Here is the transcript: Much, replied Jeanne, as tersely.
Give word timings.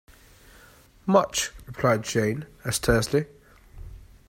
Much, 1.05 1.51
replied 1.67 2.01
Jeanne, 2.03 2.47
as 2.65 2.79
tersely. 2.79 3.27